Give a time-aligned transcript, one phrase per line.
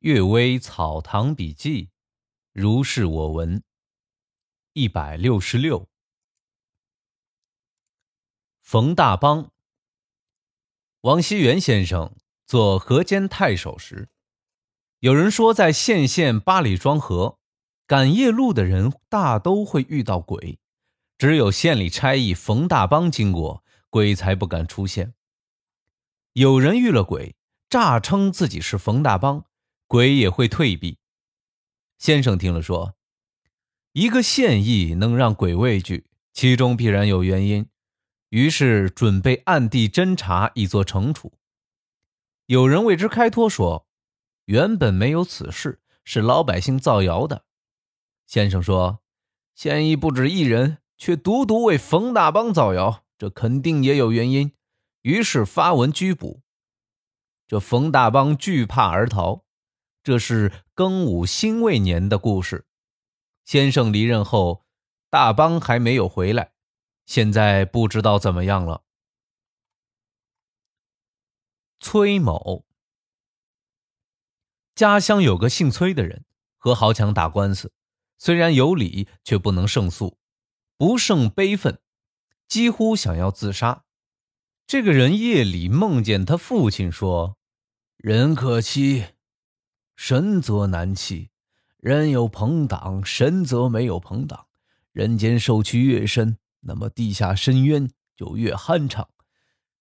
[0.00, 1.90] 阅微草堂笔记，
[2.54, 3.62] 如是我闻。
[4.72, 5.90] 一百六十六，
[8.62, 9.52] 冯大邦。
[11.02, 14.08] 王熙元先生做河间太守时，
[15.00, 17.38] 有人说，在县县八里庄河
[17.86, 20.58] 赶夜路的人大都会遇到鬼，
[21.18, 25.12] 只有县里差役冯大邦经过，鬼才不敢出现。
[26.32, 27.36] 有人遇了鬼，
[27.68, 29.44] 诈称自己是冯大邦。
[29.90, 30.98] 鬼也会退避。
[31.98, 32.94] 先生听了说
[33.90, 37.68] ：“一个县役能让鬼畏惧，其中必然有原因。”
[38.30, 41.32] 于是准备暗地侦查，以作惩处。
[42.46, 43.88] 有人为之开脱说
[44.46, 47.44] ：“原本没有此事，是老百姓造谣的。”
[48.28, 49.00] 先生说
[49.56, 54.52] ：“县役不止一人，却独独为冯大邦造谣，这肯定也有原因。”
[55.02, 56.42] 于是发文拘捕。
[57.48, 59.44] 这冯大邦惧怕而逃。
[60.02, 62.66] 这是庚午辛未年的故事。
[63.44, 64.64] 先生离任后，
[65.10, 66.52] 大帮还没有回来，
[67.04, 68.84] 现在不知道怎么样了。
[71.80, 72.64] 崔某
[74.74, 76.24] 家乡有个姓崔的人，
[76.56, 77.72] 和豪强打官司，
[78.16, 80.18] 虽然有理，却不能胜诉，
[80.76, 81.78] 不胜悲愤，
[82.48, 83.84] 几乎想要自杀。
[84.66, 87.36] 这个人夜里梦见他父亲说
[87.98, 89.06] ：“人可欺。”
[90.02, 91.28] 神则难欺，
[91.76, 94.46] 人有朋党，神则没有朋党。
[94.92, 99.06] 人间受屈越深，那么地下深渊就越酣畅。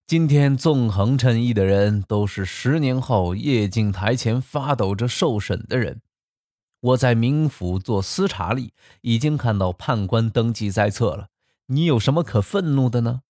[0.05, 6.01] 今天纵横衬衣的人，都是十年后夜镜台前发抖着受审的人。
[6.81, 11.29] 我在冥府做司察吏，已经看到判官登记在册了。
[11.67, 13.21] 你有什么可愤怒的呢？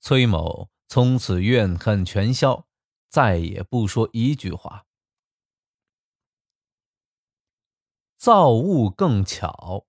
[0.00, 2.64] 崔某从此怨恨全消，
[3.10, 4.86] 再也不说一句话。
[8.18, 9.86] 造物更巧。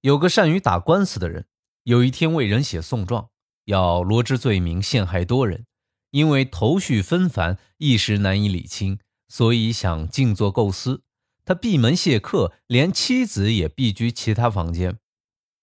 [0.00, 1.46] 有个善于打官司的人，
[1.84, 3.30] 有一天为人写讼状，
[3.66, 5.66] 要罗织罪名，陷害多人。
[6.10, 11.04] 因为头绪纷繁，一时难以理清，所以想静坐构思。
[11.44, 14.98] 他闭门谢客，连妻子也避居其他房间。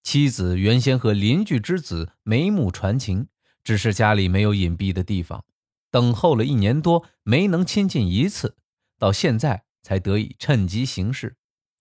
[0.04, 3.28] 妻子原先和邻居之子眉目传情，
[3.62, 5.44] 只是家里没有隐蔽的地方，
[5.92, 8.56] 等候了一年多，没能亲近一次，
[8.98, 9.67] 到现在。
[9.88, 11.38] 才得以趁机行事。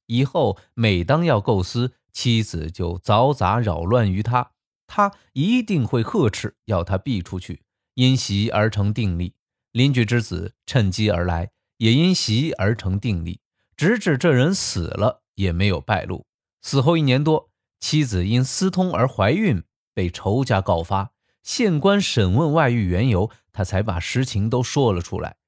[0.07, 4.53] 以后每当要构思，妻子就嘈杂扰乱于他，
[4.87, 7.65] 他一定会呵斥，要他避出去。
[7.95, 9.35] 因习而成定力。
[9.73, 13.41] 邻居之子趁机而来，也因习而成定力，
[13.77, 16.27] 直至这人死了也没有败露。
[16.63, 17.51] 死后一年多，
[17.81, 21.11] 妻子因私通而怀孕，被仇家告发。
[21.43, 25.39] 县官审问外遇缘由，他才把实情都说了出来。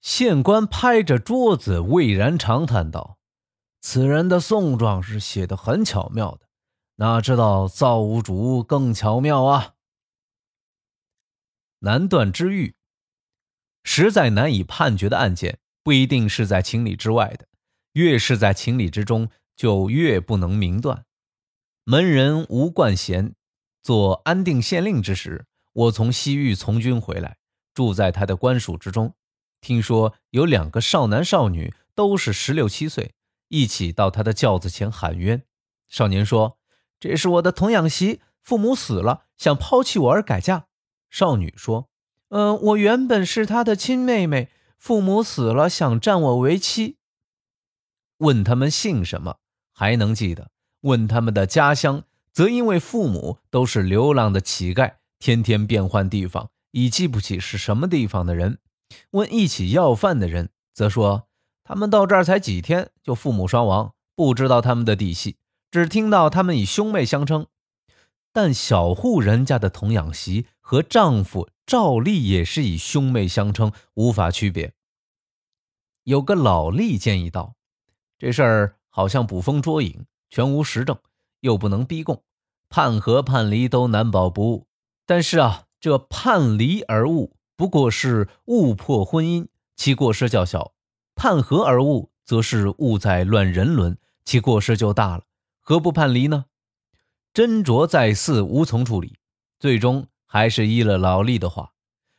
[0.00, 3.18] 县官拍着桌子，巍然长叹道
[3.80, 6.48] ：“此人的讼状是写的很巧妙的，
[6.96, 9.74] 哪知道造物主更巧妙啊！”
[11.80, 12.74] 难断之狱，
[13.84, 17.46] 实在难以判决的案件，不一定是在情理之外的，
[17.92, 21.04] 越是在情理之中，就越不能明断。
[21.84, 23.34] 门人吴冠贤
[23.82, 27.38] 做安定县令之时，我从西域从军回来，
[27.74, 29.14] 住在他的官署之中。
[29.60, 33.14] 听说有两个少男少女，都是十六七岁，
[33.48, 35.42] 一起到他的轿子前喊冤。
[35.88, 36.58] 少年说
[36.98, 40.66] ：“这是我的童养媳，父母死了，想抛弃我而改嫁。”
[41.10, 41.88] 少女说
[42.30, 44.48] ：“嗯，我原本是他的亲妹妹，
[44.78, 46.96] 父母死了，想占我为妻。”
[48.18, 49.38] 问他们姓什么，
[49.72, 50.50] 还能记得；
[50.82, 58.58] 问他们的家乡，则因为父母都是流浪的乞丐，天天变换地方，已记不起是什么地方的人。
[59.10, 61.28] 问一起要饭的人，则说
[61.64, 65.36] 他们到这儿才几天，就父母双亡，不知道他们的底细，
[65.70, 67.46] 只听到他们以兄妹相称。
[68.32, 74.72] 但小户人家的童养媳和丈夫照例也是以兄妹相称，无法区别。
[76.04, 77.54] 有个老吏建议道
[78.18, 80.96] ：“这事儿好像捕风捉影，全无实证，
[81.40, 82.22] 又不能逼供，
[82.68, 84.66] 判和判离都难保不误。
[85.04, 89.46] 但是啊，这判离而误。”不过是误破婚姻，
[89.76, 90.72] 其过失较小；
[91.14, 95.24] 判和而误，则是误在乱人伦，其过失就大了。
[95.58, 96.46] 何不判离呢？
[97.34, 99.18] 斟酌再四，无从处理，
[99.58, 101.74] 最终还是依了老吏的话。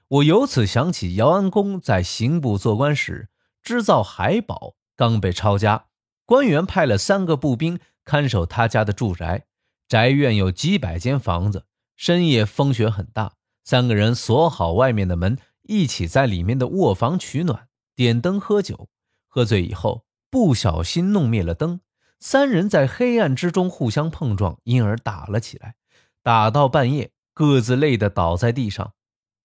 [0.10, 3.30] 我由此想起姚安公在刑部做官时，
[3.64, 5.86] 织造海宝刚被抄家，
[6.28, 9.48] 官员派了三个步兵看守他家的住宅，
[9.88, 11.66] 宅院有几百间房子，
[11.96, 13.34] 深夜风雪很大。
[13.64, 17.68] 三个人锁好外面的门，一起在里面的卧房取暖。
[17.96, 18.90] 点灯喝酒，
[19.28, 21.82] 喝醉以后不小心弄灭了灯，
[22.20, 25.76] 三人在黑暗之中互相碰撞，因而打了起来，
[26.24, 28.94] 打到半夜，各自累得倒在地上。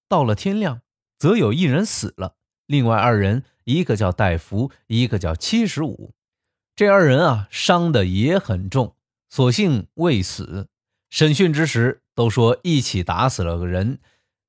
[0.08, 0.80] 到了天亮，
[1.18, 2.36] 则有一人死了，
[2.66, 6.14] 另外二人，一个叫戴福，一个叫七十五，
[6.74, 8.94] 这二人啊，伤的也很重，
[9.28, 10.68] 所幸未死。
[11.10, 14.00] 审讯之时，都说一起打死了个人，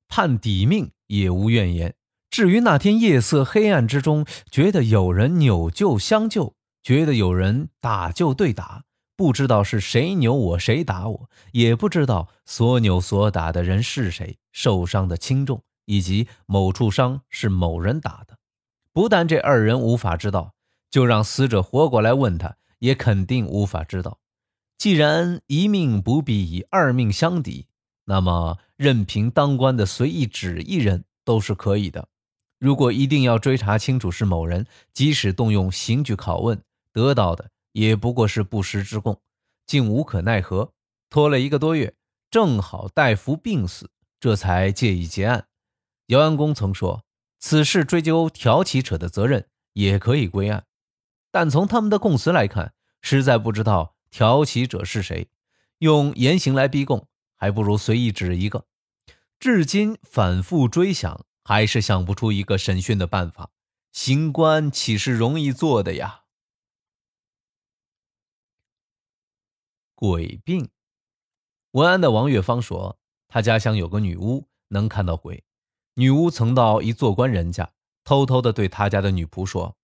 [0.07, 1.93] 判抵命也无怨言。
[2.29, 8.83] 至于那天夜色黑暗之中，觉得有人扭救相救，觉得有人打就对打，
[9.15, 18.37] 不知道是谁扭我谁打我，也不知道所扭所打的人是谁，受伤的轻重，以及某处伤是某人打的，
[18.93, 20.53] 不但这二人无法知道，
[20.89, 24.19] 就让死者活过来问他，也肯定无法知道。
[24.77, 27.65] 既然一命不必以二命相抵，
[28.05, 32.07] 那么任凭当官的随意指一人都是可以的。
[32.59, 36.61] 如果一定要追查清楚是某人，即使动用刑具拷问，
[36.93, 39.19] 得到的也不过是不实之供，
[39.65, 40.71] 竟无可奈何。
[41.09, 41.95] 拖了一个多月，
[42.29, 43.89] 正好戴福病死，
[44.19, 45.47] 这才借以结案。
[46.07, 47.03] 姚安公曾说，
[47.39, 50.65] 此事追究挑起者的责任，也可以归案，
[51.31, 53.95] 但从他们的供词来看，实在不知道。
[54.17, 55.29] 挑起者是谁？
[55.77, 58.65] 用严刑来逼供，还不如随意指一个。
[59.37, 63.51] 至今反复追想，还是想不出一个审讯的办法。
[63.91, 66.23] 刑官岂是容易做的呀？
[69.93, 70.71] 鬼病。
[71.73, 72.97] 文安的王月芳说，
[73.27, 75.43] 他家乡有个女巫，能看到鬼。
[75.93, 77.71] 女巫曾到一做官人家，
[78.03, 79.77] 偷偷的对他家的女仆说：“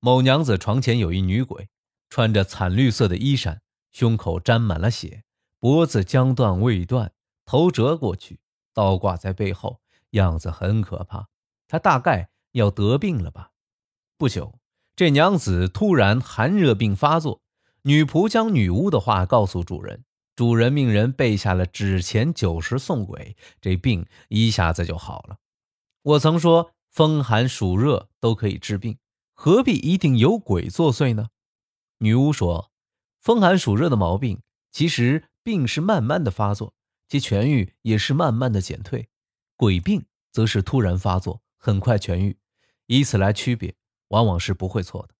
[0.00, 1.68] 某娘子床前有一女鬼。”
[2.14, 5.24] 穿着惨绿色的衣衫，胸口沾满了血，
[5.58, 7.12] 脖子将断未断，
[7.44, 8.38] 头折过去，
[8.72, 9.80] 倒挂在背后，
[10.10, 11.28] 样子很可怕。
[11.66, 13.50] 他大概要得病了吧？
[14.16, 14.60] 不久，
[14.94, 17.42] 这娘子突然寒热病发作，
[17.82, 20.04] 女仆将女巫的话告诉主人，
[20.36, 25.38] 主人命人备下了纸钱九十送鬼，这病一下子就好了。
[26.02, 28.98] 我曾说，风寒暑热都可以治病，
[29.32, 31.30] 何必一定有鬼作祟呢？
[32.04, 32.70] 女巫说
[33.18, 36.74] ：“风寒暑热的毛病，其实病是慢慢的发作，
[37.08, 39.08] 其痊愈也是慢慢的减退；
[39.56, 42.36] 鬼病则是突然发作，很快痊愈。
[42.88, 43.74] 以此来区别，
[44.08, 45.14] 往往是不会错的。”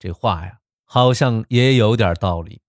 [0.00, 2.62] 这话呀，好像也有点道理。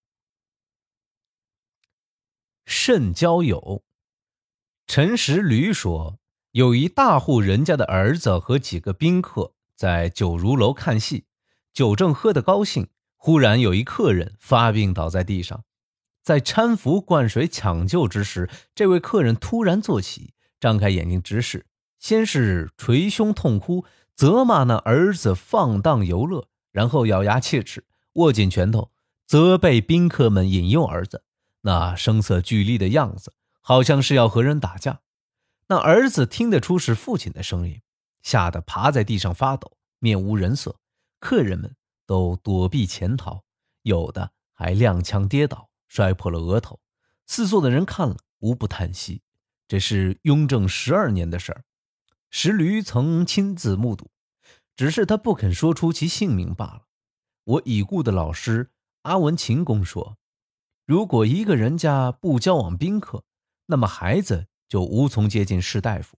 [2.65, 3.85] 慎交友。
[4.87, 6.19] 陈实驴说，
[6.51, 11.27] 有一大户人家的儿子和几个宾客在酒如楼看戏，
[11.71, 12.89] 酒正喝得高兴。
[13.25, 15.63] 忽然有一客人发病倒在地上，
[16.21, 21.65] 在搀扶、灌水、抢救之时，这位客人突然坐起，张开眼睛直视，
[21.99, 27.85] 先是捶胸痛哭，责骂那儿子放荡游乐，然后咬牙切齿，
[28.15, 28.91] 握紧拳头，
[29.25, 31.23] 责备宾客们引诱儿子。
[31.61, 34.99] 那声色俱厉的样子，好像是要和人打架。
[35.67, 37.79] 那儿子听得出是父亲的声音，
[38.21, 40.75] 吓得趴在地上发抖，面无人色。
[41.21, 41.73] 客人们。
[42.05, 43.43] 都躲避潜逃，
[43.81, 46.79] 有的还踉跄跌倒，摔破了额头。
[47.25, 49.21] 四座的人看了，无不叹息。
[49.67, 51.63] 这是雍正十二年的事儿，
[52.29, 54.11] 石驴曾亲自目睹，
[54.75, 56.81] 只是他不肯说出其姓名罢了。
[57.45, 58.71] 我已故的老师
[59.03, 60.17] 阿文勤公说，
[60.85, 63.23] 如果一个人家不交往宾客，
[63.67, 66.17] 那么孩子就无从接近士大夫。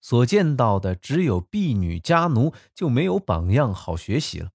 [0.00, 4.50] 所见到的只有婢女家奴，就没有榜样好学习了。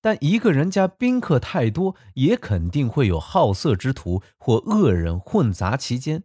[0.00, 6.22] 但一个人家宾客太多，也肯定会有好色之徒或恶人混杂其间，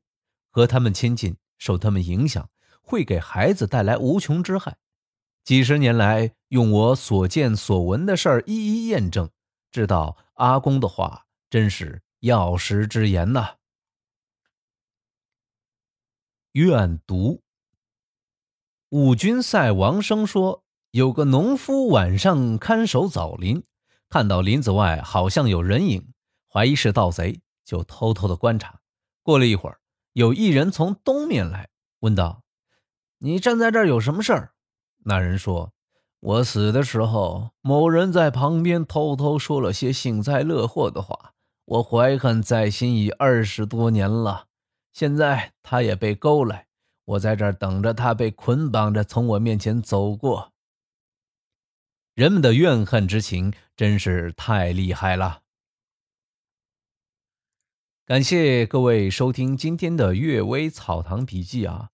[0.49, 2.49] 和他们亲近，受他们影响，
[2.81, 4.77] 会给孩子带来无穷之害。
[5.43, 9.29] 几十年来，用我所见所闻的事儿一一验证，
[9.71, 13.55] 知道阿公的话真是药石之言呐。
[16.51, 17.41] 愿读。
[18.89, 23.63] 五军赛王生说，有个农夫晚上看守枣林。
[24.09, 26.11] 看到林子外好像有人影，
[26.51, 28.81] 怀疑是盗贼，就偷偷的观察。
[29.23, 29.79] 过了一会儿，
[30.11, 31.69] 有一人从东面来，
[32.01, 32.43] 问道
[33.19, 34.51] ：“你站在这儿有什么事儿？”
[35.05, 35.71] 那人说
[36.19, 41.31] ：“我死的时候，某人在旁边偷偷说了些幸灾乐祸的话，
[41.63, 44.47] 我怀恨在心已二十多年了。
[44.91, 46.67] 现在他也被勾来，
[47.05, 50.50] 我在这儿等着他被捆绑着从我面前走过。”
[52.13, 55.43] 人们的怨恨之情真是太厉害了。
[58.05, 61.91] 感谢各位收听今天的《阅微草堂笔记》啊，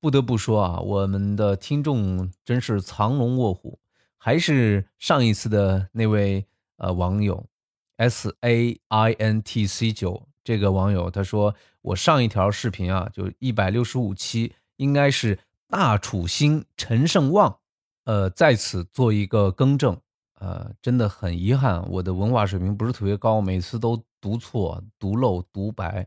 [0.00, 3.80] 不得不说啊，我们的听众真是藏龙卧虎，
[4.16, 6.46] 还是上一次的那位
[6.76, 7.48] 呃网友
[7.96, 17.58] S A I N T C 九这个网友，他说我上一条视频啊，就一百六十五期，应该是大楚兴陈胜旺，
[18.06, 20.00] 呃，在此做一个更正，
[20.36, 26.06] 呃，真的很遗憾，我的文化水平不是特别高，每次都读错、读漏、读白，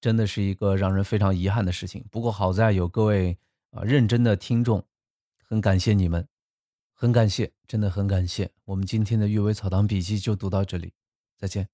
[0.00, 2.04] 真的是一个让人非常遗憾的事情。
[2.10, 3.38] 不过好在有各位
[3.70, 4.82] 啊认真的听众，
[5.46, 6.26] 很感谢你们。
[6.96, 8.50] 很感谢，真的很感谢。
[8.64, 10.94] 我们今天的《阅微草堂笔记》就读到这里，
[11.36, 11.73] 再见。